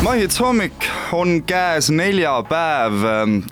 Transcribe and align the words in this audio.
Mahits 0.00 0.38
hommik 0.40 0.86
on 1.12 1.42
käes 1.44 1.90
neljapäev, 1.92 3.02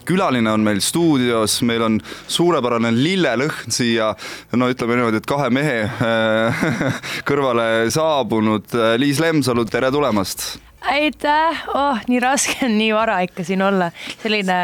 külaline 0.09 0.49
on 0.49 0.63
meil 0.65 0.79
stuudios, 0.81 1.59
meil 1.69 1.83
on 1.85 1.99
suurepärane 2.25 2.89
lillelõhn 2.97 3.75
siia, 3.75 4.15
no 4.57 4.71
ütleme 4.73 4.97
niimoodi, 4.97 5.21
et 5.21 5.29
kahe 5.29 5.51
mehe 5.53 5.75
äh, 5.85 6.63
kõrvale 7.29 7.67
saabunud. 7.93 8.73
Liis 8.97 9.21
Lemsalu, 9.21 9.67
tere 9.69 9.93
tulemast! 9.93 10.55
aitäh, 10.89 11.67
oh 11.75 12.01
nii 12.09 12.21
raske 12.23 12.57
on 12.65 12.79
nii 12.79 12.95
vara 12.97 13.21
ikka 13.27 13.45
siin 13.45 13.63
olla, 13.63 13.91
selline. 14.23 14.59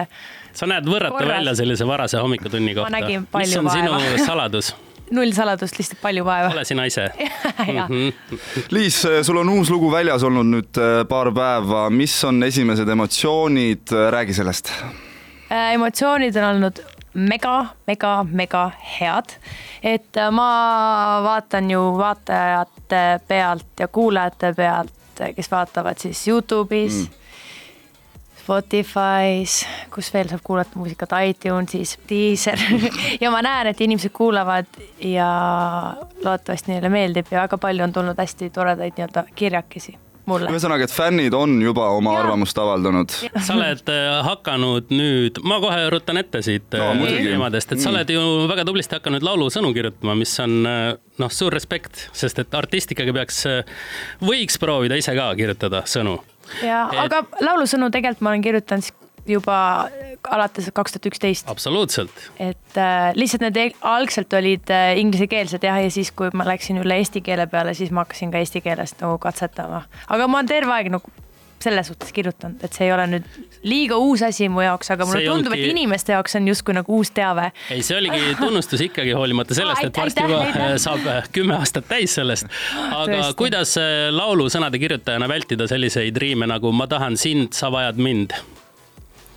sa 0.56 0.70
näed 0.70 0.88
võrratu 0.88 1.20
välja 1.28 1.52
sellise 1.58 1.84
varase 1.86 2.16
hommikutunni 2.22 2.74
kohta. 2.74 3.04
mis 3.36 3.56
on 3.60 3.68
vaeva. 3.68 4.00
sinu 4.00 4.24
saladus 4.24 4.72
null 5.10 5.32
saladust, 5.36 5.78
lihtsalt 5.78 6.00
palju 6.02 6.24
vaeva. 6.24 6.52
ole 6.52 6.64
sina 6.64 6.86
ise 6.88 7.08
mm. 7.18 7.78
-hmm. 7.88 8.38
Liis, 8.70 9.02
sul 9.22 9.36
on 9.36 9.48
uus 9.48 9.70
lugu 9.70 9.90
väljas 9.92 10.22
olnud 10.22 10.46
nüüd 10.46 10.80
äh, 10.80 11.04
paar 11.08 11.32
päeva, 11.32 11.90
mis 11.90 12.16
on 12.24 12.42
esimesed 12.42 12.88
emotsioonid, 12.88 13.92
räägi 14.10 14.34
sellest. 14.34 14.72
Äh, 15.52 15.72
emotsioonid 15.74 16.36
on 16.36 16.44
olnud 16.44 16.82
mega, 17.14 17.66
mega, 17.86 18.26
mega 18.30 18.70
head. 19.00 19.38
et 19.82 20.16
äh, 20.16 20.30
ma 20.30 21.20
vaatan 21.24 21.70
ju 21.70 21.82
vaatajate 21.98 23.20
pealt 23.28 23.80
ja 23.80 23.88
kuulajate 23.88 24.54
pealt, 24.54 25.20
kes 25.36 25.50
vaatavad 25.50 25.98
siis 25.98 26.28
Youtube'is 26.28 27.04
mm 27.04 27.23
Spotify's, 28.44 29.62
kus 29.94 30.10
veel 30.12 30.28
saab 30.28 30.44
kuulata 30.44 30.76
muusikat, 30.76 31.16
iTunesis, 31.30 31.96
Deezer 32.08 32.60
ja 33.22 33.32
ma 33.32 33.40
näen, 33.44 33.72
et 33.72 33.80
inimesed 33.80 34.12
kuulavad 34.12 34.68
ja 35.00 35.28
loodetavasti 36.20 36.74
neile 36.74 36.92
meeldib 36.92 37.32
ja 37.32 37.46
väga 37.46 37.58
palju 37.60 37.86
on 37.86 37.94
tulnud 37.94 38.20
hästi 38.20 38.50
toredaid 38.52 38.98
nii-öelda 38.98 39.24
kirjakesi 39.34 39.96
mulle. 40.28 40.50
ühesõnaga, 40.52 40.84
et 40.84 40.92
fännid 40.92 41.36
on 41.36 41.56
juba 41.62 41.86
oma 41.96 42.14
ja. 42.16 42.24
arvamust 42.24 42.58
avaldanud. 42.60 43.14
sa 43.32 43.56
oled 43.56 43.92
äh, 43.92 44.10
hakanud 44.28 44.92
nüüd, 44.92 45.40
ma 45.46 45.58
kohe 45.64 45.88
ruttan 45.94 46.20
ette 46.20 46.42
siit 46.44 46.76
no, 46.76 46.90
äh, 46.92 47.16
teemadest, 47.24 47.72
et 47.72 47.84
sa 47.84 47.92
oled 47.92 48.12
ju 48.12 48.26
väga 48.50 48.66
tublisti 48.68 48.98
hakanud 48.98 49.24
laulusõnu 49.24 49.72
kirjutama, 49.76 50.18
mis 50.20 50.36
on 50.44 50.60
äh, 50.68 50.82
noh, 51.22 51.32
suur 51.32 51.54
respekt, 51.54 52.08
sest 52.12 52.44
et 52.44 52.60
artistikaga 52.60 53.16
peaks, 53.16 53.44
võiks 54.24 54.60
proovida 54.60 55.00
ise 55.00 55.16
ka 55.16 55.32
kirjutada 55.38 55.84
sõnu 55.88 56.18
ja 56.62 56.84
et..., 56.92 57.00
aga 57.06 57.24
laulusõnu 57.40 57.90
tegelikult 57.94 58.24
ma 58.24 58.34
olen 58.34 58.44
kirjutanud 58.44 58.92
juba 59.26 59.58
alates 60.30 60.68
kaks 60.76 60.94
tuhat 60.94 61.08
üksteist. 61.12 61.48
absoluutselt. 61.50 62.12
et 62.38 62.78
äh, 62.80 63.10
lihtsalt 63.16 63.44
need 63.46 63.60
e-, 63.60 63.72
algselt 63.80 64.32
olid 64.36 64.70
äh, 64.72 64.92
inglisekeelsed 65.00 65.64
jah, 65.64 65.80
ja 65.80 65.90
siis, 65.92 66.12
kui 66.12 66.30
ma 66.36 66.46
läksin 66.48 66.80
üle 66.82 66.98
eesti 67.00 67.24
keele 67.24 67.46
peale, 67.50 67.74
siis 67.74 67.92
ma 67.94 68.04
hakkasin 68.04 68.32
ka 68.34 68.42
eesti 68.42 68.64
keelest 68.64 69.00
nagu 69.04 69.18
katsetama. 69.22 69.84
aga 70.08 70.28
ma 70.28 70.40
olen 70.40 70.50
terve 70.50 70.76
aeg 70.76 70.92
nagu 70.94 71.12
selles 71.64 71.88
suhtes 71.90 72.12
kirjutanud, 72.14 72.62
et 72.64 72.76
see 72.76 72.86
ei 72.88 72.92
ole 72.94 73.06
nüüd 73.10 73.26
liiga 73.64 73.98
uus 74.00 74.22
asi 74.26 74.48
mu 74.52 74.64
jaoks, 74.64 74.90
aga 74.94 75.06
mulle 75.08 75.22
see 75.22 75.30
tundub 75.30 75.52
olnudki..., 75.52 75.68
et 75.68 75.74
inimeste 75.74 76.14
jaoks 76.14 76.38
on 76.38 76.48
justkui 76.50 76.76
nagu 76.76 76.98
uus 76.98 77.12
teave. 77.16 77.50
ei, 77.74 77.82
see 77.86 77.98
oligi 77.98 78.34
tunnustus 78.40 78.84
ikkagi 78.86 79.14
hoolimata 79.16 79.56
sellest, 79.56 79.88
et 79.88 80.00
varsti 80.00 80.26
juba 80.28 80.70
saab 80.82 81.08
kümme 81.34 81.58
aastat 81.58 81.88
täis 81.90 82.16
sellest. 82.20 82.50
aga 82.84 83.04
Tõesti. 83.12 83.38
kuidas 83.40 83.76
äh, 83.80 83.92
laulusõnade 84.14 84.80
kirjutajana 84.82 85.28
vältida 85.30 85.68
selliseid 85.70 86.16
riime 86.20 86.48
nagu 86.50 86.72
ma 86.72 86.88
tahan 86.90 87.18
sind, 87.20 87.52
sa 87.56 87.72
vajad 87.74 88.00
mind? 88.00 88.36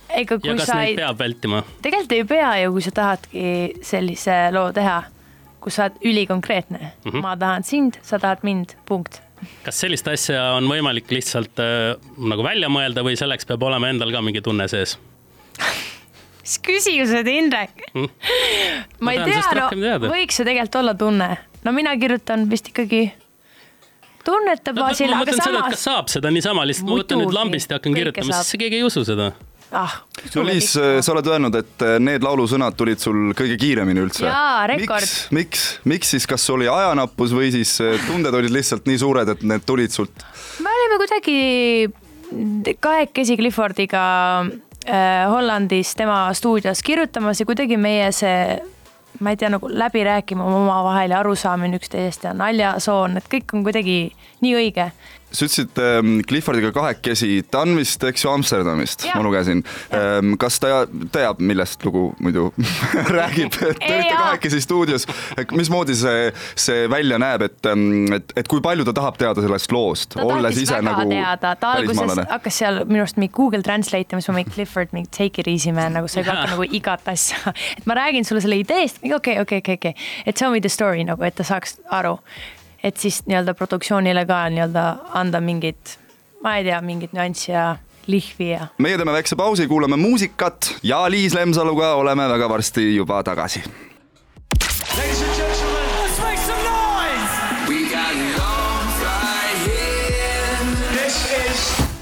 ega 0.08 0.38
kui 0.40 0.50
ja 0.50 0.56
kas 0.58 0.70
sa 0.70 0.80
neid 0.80 0.94
ei... 0.94 0.98
peab 1.02 1.20
vältima? 1.20 1.62
tegelikult 1.84 2.16
ei 2.16 2.26
pea 2.28 2.50
ju, 2.64 2.74
kui 2.76 2.84
sa 2.84 2.96
tahadki 2.96 3.46
sellise 3.84 4.40
loo 4.56 4.68
teha, 4.76 4.98
kus 5.62 5.78
sa 5.78 5.88
oled 5.88 6.04
ülikonkreetne 6.12 6.80
mm. 6.80 7.10
-hmm. 7.10 7.24
ma 7.24 7.36
tahan 7.36 7.66
sind, 7.66 8.00
sa 8.02 8.18
tahad 8.18 8.44
mind, 8.46 8.76
punkt 8.88 9.22
kas 9.66 9.82
sellist 9.84 10.08
asja 10.10 10.52
on 10.56 10.68
võimalik 10.70 11.10
lihtsalt 11.12 11.62
äh, 11.62 11.94
nagu 12.18 12.46
välja 12.46 12.70
mõelda 12.72 13.04
või 13.06 13.18
selleks 13.20 13.48
peab 13.48 13.62
olema 13.68 13.90
endal 13.92 14.12
ka 14.14 14.22
mingi 14.24 14.42
tunne 14.44 14.68
sees 14.70 14.96
mis 16.48 16.58
küsimused, 16.64 17.28
Indrek 17.28 17.88
mm.? 17.92 18.10
ma, 19.04 19.10
ma 19.10 19.16
ei 19.16 19.24
tea, 19.28 19.68
no 19.68 20.12
võiks 20.12 20.40
ju 20.40 20.46
tegelikult 20.48 20.82
olla 20.82 20.94
tunne. 20.98 21.30
no 21.64 21.74
mina 21.76 21.94
kirjutan 22.00 22.46
vist 22.50 22.70
ikkagi 22.72 23.08
tunnete 24.24 24.74
baasil 24.76 25.12
no,, 25.12 25.22
aga 25.22 25.36
samas. 25.36 25.74
kas 25.74 25.84
saab 25.88 26.10
seda 26.12 26.32
niisama 26.32 26.64
lihtsalt, 26.68 26.88
ma 26.88 27.00
võtan 27.02 27.22
nüüd 27.22 27.36
lambist 27.36 27.70
ja 27.70 27.80
hakkan 27.80 27.96
kirjutama, 27.96 28.42
siis 28.42 28.60
keegi 28.60 28.80
ei 28.80 28.86
usu 28.86 29.04
seda 29.08 29.32
ah. 29.72 29.98
no 30.34 30.44
Liis, 30.46 30.72
sa 30.74 31.12
oled 31.14 31.28
öelnud, 31.28 31.58
et 31.60 31.86
eh, 31.86 31.96
need 32.02 32.24
laulusõnad 32.24 32.76
tulid 32.78 33.02
sul 33.02 33.32
kõige 33.38 33.58
kiiremini 33.60 34.04
üldse. 34.06 34.26
jaa, 34.26 34.66
rekord. 34.70 35.04
miks, 35.04 35.28
miks, 35.34 35.66
miks 35.88 36.14
siis, 36.16 36.28
kas 36.30 36.46
oli 36.54 36.70
ajanappus 36.70 37.34
või 37.36 37.52
siis 37.54 37.74
eh, 37.84 37.98
tunded 38.08 38.34
olid 38.34 38.54
lihtsalt 38.54 38.88
nii 38.88 39.02
suured, 39.04 39.34
et 39.34 39.44
need 39.46 39.66
tulid 39.68 39.94
sult? 39.94 40.26
me 40.64 40.72
olime 40.78 41.02
kuidagi 41.02 41.38
kahekesi 42.80 43.36
Cliffordiga 43.36 44.02
äh, 44.44 45.28
Hollandis 45.30 45.94
tema 45.96 46.26
stuudios 46.34 46.82
kirjutamas 46.84 47.40
ja 47.40 47.46
kuidagi 47.48 47.76
meie 47.80 48.10
see 48.12 48.58
ma 49.20 49.32
ei 49.32 49.36
tea, 49.36 49.50
nagu 49.50 49.68
läbi 49.70 50.04
rääkima 50.04 50.44
omavahel 50.44 51.10
ja 51.10 51.20
arusaamine 51.20 51.78
üksteisest 51.80 52.28
ja 52.28 52.34
naljasoon, 52.36 53.18
et 53.18 53.26
kõik 53.32 53.54
on 53.56 53.64
kuidagi 53.66 54.12
nii 54.44 54.54
õige 54.60 54.90
sa 55.30 55.44
ütlesid 55.44 55.78
ähm, 55.82 56.20
Cliffordiga 56.28 56.70
kahekesi, 56.72 57.42
ta 57.50 57.62
on 57.66 57.76
vist, 57.76 58.02
eks 58.08 58.24
ju, 58.24 58.30
Amsterdamist, 58.32 59.04
ma 59.12 59.22
lugesin. 59.24 59.60
Ähm, 59.94 60.34
kas 60.40 60.56
ta 60.62 60.84
teab, 61.12 61.42
millest 61.44 61.84
lugu 61.84 62.08
muidu 62.24 62.48
räägib, 63.18 63.52
et 63.52 63.80
te 63.82 63.92
olete 63.92 64.14
kahekesi 64.14 64.60
stuudios, 64.64 65.06
mismoodi 65.52 65.96
see, 65.98 66.30
see 66.58 66.86
välja 66.90 67.20
näeb, 67.20 67.44
et, 67.48 67.58
ähm, 67.68 68.08
et, 68.16 68.32
et 68.40 68.48
kui 68.50 68.62
palju 68.64 68.86
ta 68.88 68.96
tahab 68.96 69.20
teada 69.20 69.44
sellest 69.44 69.74
loost, 69.74 70.18
olles 70.24 70.60
ise 70.62 70.80
nagu 70.84 71.06
teada, 71.10 71.54
ta 71.60 71.74
alguses 71.76 72.24
hakkas 72.32 72.60
seal 72.62 72.82
minu 72.88 73.04
arust 73.04 73.20
mingi 73.20 73.34
Google 73.36 73.64
Translate 73.66 74.16
ima, 74.16 74.22
siis 74.22 74.32
ma 74.32 74.38
mingi 74.40 74.54
Clifford, 74.56 74.94
mingi 74.96 75.12
take 75.14 75.44
it 75.44 75.50
easy 75.50 75.74
man, 75.76 75.96
nagu 75.98 76.08
sa 76.10 76.22
ei 76.22 76.28
hakka 76.28 76.54
nagu 76.54 76.68
igat 76.80 77.08
asja, 77.12 77.54
et 77.78 77.88
ma 77.88 77.98
räägin 78.00 78.26
sulle 78.28 78.44
selle 78.44 78.60
ideest, 78.60 79.02
okei, 79.04 79.38
okei, 79.44 79.60
okei, 79.60 79.80
okei, 79.80 80.08
et 80.24 80.38
tell 80.38 80.54
me 80.54 80.62
the 80.64 80.72
story 80.72 81.04
nagu, 81.08 81.22
et 81.26 81.36
ta 81.36 81.46
saaks 81.46 81.78
aru 82.00 82.16
et 82.82 82.96
siis 82.96 83.22
nii-öelda 83.26 83.54
produktsioonile 83.54 84.24
ka 84.26 84.44
nii-öelda 84.52 84.84
anda 85.18 85.40
mingit, 85.40 85.98
ma 86.42 86.56
ei 86.58 86.64
tea, 86.64 86.80
mingit 86.84 87.12
nüanssi 87.16 87.52
ja 87.52 87.76
lihvi 88.08 88.52
ja. 88.54 88.70
meie 88.78 88.96
teeme 88.96 89.12
väikse 89.12 89.36
pausi, 89.36 89.66
kuulame 89.68 89.96
muusikat 89.96 90.74
ja 90.82 91.04
Liis 91.10 91.34
Lemsaluga 91.34 91.94
oleme 91.94 92.28
väga 92.28 92.48
varsti 92.48 92.94
juba 92.96 93.22
tagasi. 93.22 93.62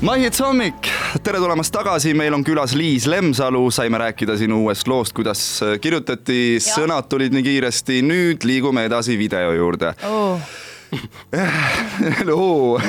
Mahits 0.06 0.38
hommik, 0.38 0.86
tere 1.24 1.38
tulemast 1.42 1.72
tagasi, 1.74 2.12
meil 2.14 2.34
on 2.36 2.44
külas 2.46 2.76
Liis 2.78 3.08
Lemsalu, 3.10 3.64
saime 3.74 3.98
rääkida 3.98 4.36
sinu 4.38 4.60
uuest 4.62 4.86
loost, 4.86 5.16
kuidas 5.16 5.40
kirjutati, 5.82 6.60
sõnad 6.62 7.08
tulid 7.10 7.34
nii 7.34 7.42
kiiresti, 7.42 7.98
nüüd 8.06 8.46
liigume 8.46 8.84
edasi 8.86 9.18
video 9.18 9.50
juurde. 9.56 9.96
Oh 10.06 10.38
loo 12.28 12.80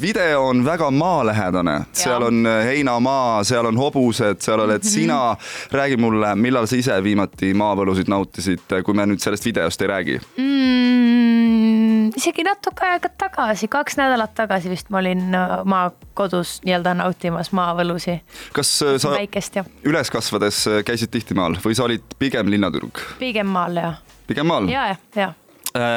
video 0.00 0.48
on 0.48 0.64
väga 0.64 0.90
maalähedane, 0.90 1.80
seal 1.92 2.22
on 2.22 2.46
äh, 2.46 2.64
heinamaa, 2.64 3.44
seal 3.44 3.66
on 3.66 3.76
hobused, 3.76 4.40
seal 4.40 4.60
oled 4.60 4.82
mhm. 4.82 4.88
sina. 4.88 5.36
räägi 5.72 5.96
mulle, 5.96 6.34
millal 6.36 6.66
sa 6.66 6.76
ise 6.76 7.02
viimati 7.02 7.54
maapõlusid 7.54 8.10
nautisid, 8.12 8.66
kui 8.84 8.94
me 8.94 9.06
nüüd 9.08 9.22
sellest 9.22 9.46
videost 9.46 9.82
ei 9.82 9.90
räägi 9.90 10.18
mm,? 10.36 12.12
isegi 12.16 12.44
natuke 12.44 12.86
aega 12.86 13.08
tagasi, 13.18 13.68
kaks 13.72 13.96
nädalat 13.96 14.34
tagasi 14.36 14.70
vist 14.72 14.90
ma 14.92 15.00
olin 15.00 15.34
äh, 15.34 15.58
maakodus 15.64 16.58
nii-öelda 16.66 16.94
nautimas 17.00 17.52
maavõlusi. 17.56 18.18
kas 18.52 18.74
äh, 18.84 18.96
sa 19.02 19.16
väikest, 19.16 19.62
üles 19.88 20.12
kasvades 20.12 20.64
käisid 20.86 21.12
tihti 21.14 21.38
maal 21.38 21.56
või 21.64 21.76
sa 21.78 21.88
olid 21.88 22.04
pigem 22.18 22.52
linnatüdruk? 22.52 23.00
pigem 23.22 23.48
maal, 23.48 23.78
jah. 23.80 24.02
pigem 24.26 24.52
maal? 24.52 24.68
ja, 24.72 24.90
ja, 24.92 24.98
ja 25.16 25.32
Äh, 25.32 25.41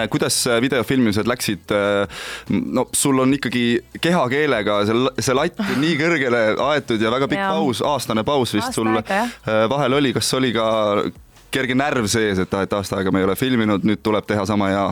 kuidas 0.09 0.37
videofilmimised 0.61 1.27
läksid? 1.27 1.71
Äh, 1.71 2.07
no 2.49 2.87
sul 2.93 3.19
on 3.19 3.33
ikkagi 3.35 3.65
kehakeelega 4.01 4.79
see, 4.87 5.03
see 5.19 5.35
latt 5.37 5.59
nii 5.83 5.99
kõrgele 5.99 6.45
aetud 6.69 7.01
ja 7.01 7.13
väga 7.13 7.29
pikk 7.31 7.43
ja. 7.43 7.51
paus, 7.55 7.83
aastane 7.85 8.25
paus 8.27 8.55
vist 8.55 8.69
aasta 8.69 8.81
sul 8.81 8.91
aega, 8.93 9.21
äh, 9.25 9.65
vahel 9.71 9.99
oli, 9.99 10.13
kas 10.15 10.33
oli 10.37 10.53
ka 10.55 10.67
kerge 11.55 11.75
närv 11.77 12.07
sees, 12.11 12.39
et 12.41 12.53
et 12.59 12.73
aasta 12.75 12.97
aega 12.99 13.11
me 13.13 13.21
ei 13.21 13.27
ole 13.27 13.35
filminud, 13.39 13.85
nüüd 13.87 14.01
tuleb 14.03 14.27
teha 14.27 14.43
sama 14.47 14.69
hea 14.71 14.83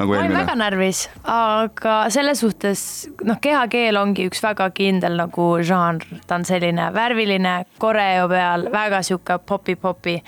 nagu 0.00 0.16
eelmine? 0.16 0.34
ma 0.34 0.40
olen 0.40 0.46
väga 0.46 0.56
närvis, 0.58 1.02
aga 1.34 1.96
selles 2.14 2.42
suhtes 2.42 2.82
noh, 3.28 3.38
kehakeel 3.42 4.00
ongi 4.00 4.26
üks 4.30 4.42
väga 4.42 4.70
kindel 4.74 5.18
nagu 5.20 5.48
žanr, 5.66 6.06
ta 6.26 6.40
on 6.40 6.46
selline 6.48 6.90
värviline, 6.94 7.54
koreo 7.82 8.28
peal, 8.32 8.68
väga 8.74 9.02
sihuke 9.06 9.38
popi-popi 9.46 10.18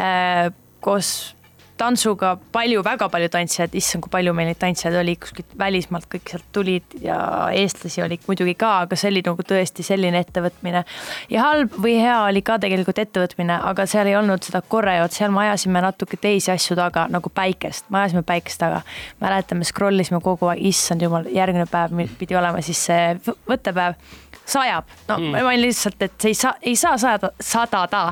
äh, 0.00 0.48
koos 0.84 1.34
tantsuga 1.80 2.34
palju, 2.54 2.82
väga 2.86 3.08
palju 3.10 3.28
tantsijaid, 3.34 3.74
issand, 3.78 4.04
kui 4.04 4.12
palju 4.12 4.34
meil 4.36 4.48
neid 4.50 4.60
tantsijaid 4.62 4.96
oli, 5.00 5.16
kuskilt 5.20 5.54
välismaalt 5.58 6.06
kõik 6.12 6.30
sealt 6.30 6.46
tulid 6.54 6.96
ja 7.02 7.16
eestlasi 7.54 8.02
oli 8.04 8.18
muidugi 8.28 8.54
ka, 8.58 8.70
aga 8.84 8.98
see 8.98 9.10
oli 9.10 9.24
nagu 9.26 9.46
tõesti 9.48 9.86
selline 9.86 10.20
ettevõtmine. 10.22 10.84
ja 11.30 11.46
halb 11.48 11.74
või 11.74 11.96
hea 11.98 12.20
oli 12.28 12.44
ka 12.46 12.58
tegelikult 12.62 13.00
ettevõtmine, 13.02 13.58
aga 13.70 13.86
seal 13.90 14.10
ei 14.10 14.16
olnud 14.18 14.46
seda 14.46 14.62
koreot, 14.62 15.12
seal 15.12 15.34
me 15.34 15.46
ajasime 15.48 15.82
natuke 15.82 16.18
teisi 16.20 16.52
asju 16.54 16.76
taga 16.78 17.08
nagu 17.10 17.30
päikest, 17.30 17.90
me 17.90 18.04
ajasime 18.04 18.22
päikest 18.22 18.62
taga. 18.62 18.82
mäletame, 19.20 19.66
scroll 19.66 20.00
isime 20.00 20.20
kogu 20.22 20.52
aeg, 20.52 20.62
issand 20.70 21.02
jumal, 21.02 21.26
järgmine 21.30 21.66
päev 21.70 21.96
pidi 22.18 22.36
olema 22.38 22.62
siis 22.62 22.84
see 22.86 23.16
võttepäev 23.50 23.98
sajab, 24.46 24.90
no 25.08 25.18
mm. 25.18 25.32
ma 25.32 25.48
olin 25.48 25.64
lihtsalt, 25.64 26.02
et 26.04 26.14
see 26.20 26.34
ei 26.34 26.38
saa, 26.38 26.54
ei 26.62 26.76
saa 26.76 26.98
sajada, 27.00 27.32
sadada. 27.40 28.04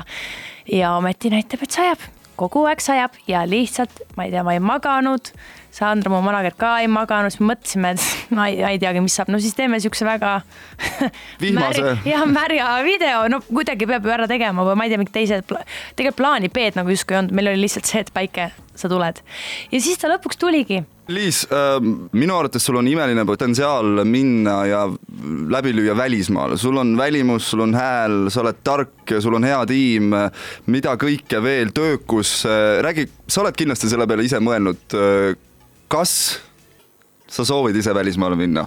ja 0.71 0.95
ometi 0.97 1.29
näitab, 1.29 1.63
et 1.63 1.75
sajab, 1.75 2.03
kogu 2.39 2.65
aeg 2.69 2.81
sajab 2.81 3.17
ja 3.27 3.43
lihtsalt, 3.47 4.03
ma 4.17 4.27
ei 4.27 4.33
tea, 4.33 4.43
ma 4.43 4.55
ei 4.55 4.63
maganud 4.63 5.33
Sandra, 5.73 6.11
mu 6.13 6.19
manager 6.21 6.53
ka 6.57 6.75
ei 6.83 6.89
maganud, 6.91 7.33
siis 7.33 7.41
mõtlesime, 7.41 7.95
et 7.95 8.03
ma 8.37 8.45
ei, 8.51 8.59
ei 8.75 8.79
teagi, 8.81 9.01
mis 9.01 9.15
saab, 9.17 9.31
no 9.33 9.41
siis 9.41 9.55
teeme 9.57 9.79
siukse 9.81 10.05
väga 10.05 10.35
vihmase. 11.41 11.95
jah, 12.05 12.25
märja 12.29 12.75
video, 12.85 13.25
no 13.33 13.41
kuidagi 13.47 13.89
peab 13.89 14.05
ju 14.05 14.13
ära 14.13 14.29
tegema 14.29 14.65
või 14.67 14.77
ma 14.77 14.85
ei 14.85 14.93
tea, 14.93 15.01
mingid 15.01 15.15
teised 15.15 15.47
pla, 15.49 15.63
tegelikult 15.97 16.21
plaani 16.21 16.51
B-d 16.53 16.77
nagu 16.77 16.93
justkui 16.93 17.17
ei 17.17 17.23
olnud, 17.23 17.33
meil 17.33 17.49
oli 17.49 17.65
lihtsalt 17.65 17.89
see, 17.89 18.03
et 18.05 18.11
päike, 18.13 18.51
sa 18.77 18.89
tuled. 18.91 19.21
ja 19.71 19.79
siis 19.81 19.97
ta 19.97 20.11
lõpuks 20.11 20.37
tuligi. 20.43 20.83
Liis 21.09 21.41
äh,, 21.49 21.79
minu 22.15 22.35
arvates 22.37 22.63
sul 22.63 22.77
on 22.77 22.87
imeline 22.87 23.25
potentsiaal 23.27 24.03
minna 24.05 24.53
ja 24.69 24.83
läbi 25.55 25.73
lüüa 25.73 25.95
välismaale, 25.97 26.59
sul 26.61 26.77
on 26.83 26.93
välimus, 26.99 27.47
sul 27.49 27.63
on 27.65 27.73
hääl, 27.73 28.19
sa 28.29 28.43
oled 28.43 28.61
tark, 28.63 29.15
sul 29.25 29.39
on 29.39 29.49
hea 29.49 29.57
tiim, 29.73 30.13
mida 30.69 30.93
kõike 31.01 31.41
veel, 31.41 31.73
töökus, 31.73 32.43
räägi, 32.85 33.07
sa 33.25 33.41
oled 33.41 33.57
kindlasti 33.57 33.89
selle 33.89 34.05
peale 34.07 34.29
ise 34.29 34.37
mõelnud 34.43 34.95
kas 35.93 36.13
sa 37.29 37.45
soovid 37.45 37.77
ise 37.77 37.93
välismaale 37.93 38.39
minna? 38.39 38.65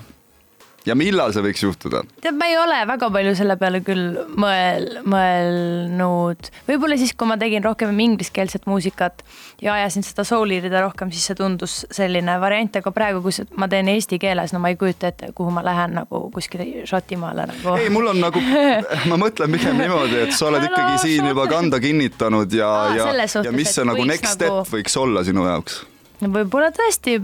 ja 0.87 0.95
millal 0.95 1.33
see 1.35 1.43
võiks 1.43 1.65
juhtuda? 1.65 2.05
tead, 2.23 2.37
ma 2.39 2.47
ei 2.47 2.55
ole 2.61 2.77
väga 2.87 3.09
palju 3.11 3.33
selle 3.39 3.57
peale 3.59 3.81
küll 3.83 4.21
mõel-, 4.39 5.01
mõelnud. 5.03 6.51
võib-olla 6.69 6.99
siis, 7.01 7.15
kui 7.19 7.27
ma 7.27 7.35
tegin 7.41 7.65
rohkem 7.65 7.99
ingliskeelset 8.05 8.69
muusikat 8.71 9.25
ja 9.63 9.75
ajasin 9.81 10.07
seda 10.07 10.23
soul'irida 10.29 10.85
rohkem, 10.85 11.11
siis 11.11 11.27
see 11.27 11.39
tundus 11.39 11.81
selline 11.95 12.37
variant, 12.43 12.79
aga 12.79 12.93
praegu, 12.95 13.25
kus 13.25 13.43
ma 13.59 13.67
teen 13.73 13.91
eesti 13.91 14.21
keeles, 14.23 14.55
no 14.55 14.63
ma 14.63 14.71
ei 14.71 14.79
kujuta 14.79 15.11
ette, 15.11 15.33
kuhu 15.35 15.51
ma 15.55 15.67
lähen 15.67 15.99
nagu 15.99 16.23
kuskile 16.35 16.87
Šotimaale 16.87 17.49
nagu. 17.51 17.75
ei, 17.83 17.91
mul 17.91 18.13
on 18.15 18.23
nagu, 18.23 18.43
ma 19.11 19.19
mõtlen 19.19 19.59
pigem 19.59 19.83
niimoodi, 19.83 20.23
et 20.29 20.39
sa 20.39 20.53
oled 20.53 20.71
ikkagi 20.71 21.03
siin 21.09 21.33
juba 21.33 21.51
kanda 21.51 21.83
kinnitanud 21.83 22.55
ja 22.55 22.71
ja, 22.95 23.11
ja 23.43 23.53
mis 23.55 23.75
see 23.75 23.87
nagu 23.89 24.07
next 24.07 24.37
nagu... 24.37 24.63
step 24.63 24.79
võiks 24.79 24.99
olla 25.03 25.27
sinu 25.27 25.51
jaoks? 25.51 25.83
Võib-olla 26.21 26.71
tõesti, 26.75 27.19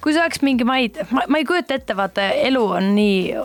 kui 0.00 0.12
see 0.12 0.22
oleks 0.22 0.42
mingi, 0.44 0.66
ma 0.68 0.78
ei, 0.82 0.90
ma 1.12 1.40
ei 1.40 1.46
kujuta 1.48 1.78
ette, 1.78 1.96
vaata 1.96 2.28
elu 2.48 2.64
on 2.78 2.90
nii 2.96 3.36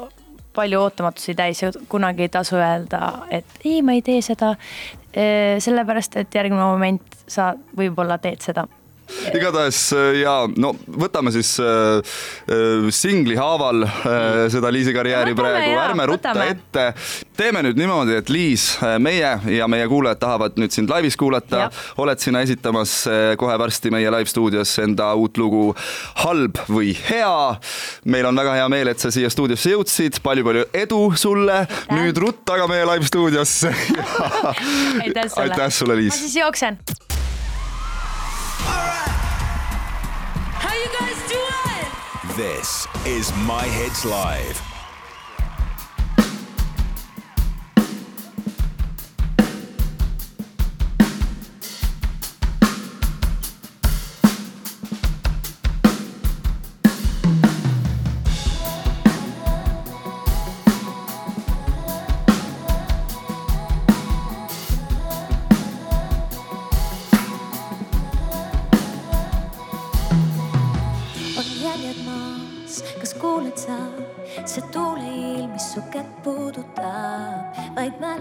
palju 0.56 0.82
ootamatusi 0.82 1.36
täis 1.36 1.62
ja 1.64 1.72
kunagi 1.90 2.28
ei 2.28 2.34
tasu 2.34 2.60
öelda, 2.60 3.26
et 3.32 3.64
ei, 3.64 3.80
ma 3.86 3.96
ei 3.96 4.04
tee 4.06 4.20
seda. 4.26 4.56
Eh, 5.12 5.58
sellepärast, 5.60 6.16
et 6.22 6.36
järgmine 6.36 6.64
moment 6.64 7.18
sa 7.28 7.52
võib-olla 7.76 8.16
teed 8.24 8.44
seda 8.44 8.64
igatahes 9.36 9.80
äh, 9.96 10.22
ja 10.22 10.34
no 10.60 10.72
võtame 11.04 11.34
siis 11.36 11.54
äh, 11.62 12.16
singli 12.94 13.36
haaval 13.40 13.86
äh, 13.86 14.48
seda 14.54 14.72
Liisi 14.74 14.94
karjääri 14.96 15.36
võtame, 15.36 15.58
praegu, 15.58 15.80
ärme 15.84 16.08
rutta 16.12 16.36
võtame. 16.36 16.50
ette. 16.56 16.86
Teeme 17.42 17.64
nüüd 17.66 17.80
niimoodi, 17.80 18.16
et 18.20 18.30
Liis, 18.30 18.68
äh, 18.84 18.98
meie 19.02 19.32
ja 19.56 19.68
meie 19.72 19.88
kuulajad 19.90 20.22
tahavad 20.22 20.60
nüüd 20.62 20.74
sind 20.74 20.92
laivis 20.92 21.18
kuulata. 21.18 21.70
oled 21.98 22.20
sina 22.22 22.42
esitamas 22.46 23.08
äh, 23.10 23.34
kohe 23.38 23.58
varsti 23.60 23.92
meie 23.94 24.12
live 24.14 24.30
stuudios 24.30 24.74
enda 24.84 25.14
uut 25.16 25.38
lugu 25.42 25.76
Halb 26.24 26.60
või 26.70 26.94
hea. 27.10 27.58
meil 28.06 28.26
on 28.30 28.38
väga 28.38 28.56
hea 28.60 28.70
meel, 28.70 28.94
et 28.94 29.00
sa 29.00 29.12
siia 29.12 29.30
stuudiosse 29.30 29.74
jõudsid 29.74 30.22
palju,, 30.22 30.42
palju-palju 30.42 30.66
edu 30.74 31.02
sulle. 31.18 31.66
nüüd 31.92 32.18
rutta 32.18 32.58
aga 32.58 32.68
meie 32.72 32.86
live 32.86 33.08
stuudiosse 33.08 33.72
aitäh 35.06 35.30
sulle. 35.30 35.46
aitäh 35.46 35.70
sulle, 35.70 35.96
Liis. 35.96 36.14
ma 36.14 36.20
siis 36.20 36.36
jooksen. 36.36 36.78
This 42.38 42.88
is 43.06 43.34
My 43.46 43.68
Hits 43.68 44.06
Live. 44.06 44.71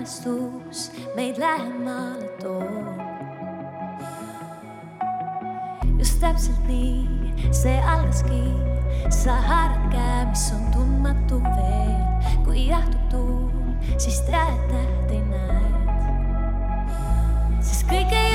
Mälestus 0.00 0.92
meid 1.16 1.38
lähemale 1.38 2.28
toob. 2.42 3.00
just 5.98 6.20
täpselt 6.20 6.66
nii 6.66 7.06
see 7.52 7.80
algaski, 7.92 8.42
sa 9.10 9.34
haarad 9.48 9.90
käe, 9.92 10.26
mis 10.30 10.52
on 10.54 10.64
tundmatu 10.72 11.40
veel, 11.44 12.04
kui 12.44 12.66
jahtub 12.68 13.08
tuul, 13.10 13.74
siis 13.98 14.20
tead, 14.28 14.48
et 14.48 14.68
tähti 14.72 15.20
näed. 15.28 15.74
sest 17.60 17.84
kõik 17.90 18.12
ei 18.16 18.29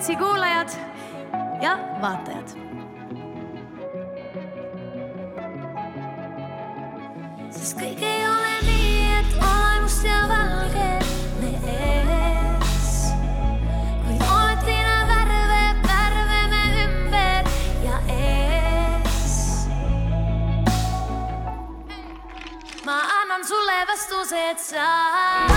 Kuuetsi 0.00 0.16
kuulajad 0.16 0.68
ja 1.60 1.78
vaatajad. 2.00 2.48
sest 7.50 7.76
kõik 7.76 8.00
ei 8.00 8.22
ole 8.24 8.54
nii, 8.64 9.02
et 9.18 9.36
olen 9.44 9.84
must 9.84 10.06
ja 10.08 10.22
valge 10.30 10.88
me 11.42 11.52
ees, 11.74 12.88
kuid 14.06 14.24
oletina 14.38 14.96
värve, 15.12 15.60
värve 15.84 16.40
me 16.54 16.64
ümber 16.86 17.52
ja 17.84 18.00
ees. 18.16 19.38
ma 22.88 23.02
annan 23.20 23.44
sulle 23.44 23.80
vastuse, 23.92 24.48
et 24.54 24.68
sa 24.70 25.49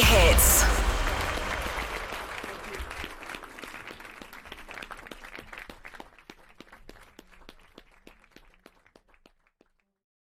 just 0.00 0.27